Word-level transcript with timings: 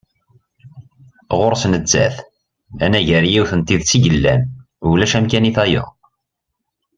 Ɣur-s 1.37 1.63
nettat, 1.71 2.15
anagar 2.85 3.23
yiwet 3.31 3.51
n 3.59 3.61
tidet 3.67 3.91
i 3.97 3.99
yellan, 4.03 4.41
ulac 4.89 5.13
amkan 5.17 5.49
i 5.49 5.51
tayeḍ. 5.55 5.87